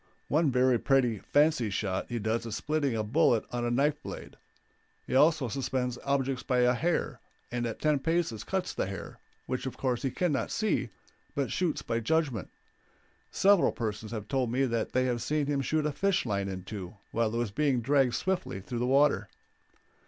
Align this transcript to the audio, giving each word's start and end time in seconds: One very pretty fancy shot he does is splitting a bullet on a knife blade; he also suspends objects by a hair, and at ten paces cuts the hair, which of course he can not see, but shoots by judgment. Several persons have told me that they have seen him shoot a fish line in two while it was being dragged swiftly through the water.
One 0.29 0.49
very 0.51 0.79
pretty 0.79 1.19
fancy 1.19 1.69
shot 1.69 2.07
he 2.09 2.17
does 2.17 2.47
is 2.47 2.55
splitting 2.55 2.95
a 2.95 3.03
bullet 3.03 3.45
on 3.51 3.63
a 3.63 3.69
knife 3.69 4.01
blade; 4.01 4.35
he 5.05 5.13
also 5.13 5.47
suspends 5.47 5.99
objects 6.03 6.41
by 6.41 6.61
a 6.61 6.73
hair, 6.73 7.19
and 7.51 7.67
at 7.67 7.79
ten 7.79 7.99
paces 7.99 8.43
cuts 8.43 8.73
the 8.73 8.87
hair, 8.87 9.19
which 9.45 9.67
of 9.67 9.77
course 9.77 10.01
he 10.01 10.09
can 10.09 10.31
not 10.31 10.49
see, 10.49 10.89
but 11.35 11.51
shoots 11.51 11.83
by 11.83 11.99
judgment. 11.99 12.49
Several 13.29 13.71
persons 13.71 14.11
have 14.11 14.27
told 14.27 14.51
me 14.51 14.65
that 14.65 14.93
they 14.93 15.05
have 15.05 15.21
seen 15.21 15.45
him 15.45 15.61
shoot 15.61 15.85
a 15.85 15.91
fish 15.91 16.25
line 16.25 16.49
in 16.49 16.63
two 16.63 16.97
while 17.11 17.31
it 17.31 17.37
was 17.37 17.51
being 17.51 17.79
dragged 17.79 18.15
swiftly 18.15 18.59
through 18.59 18.79
the 18.79 18.87
water. 18.87 19.29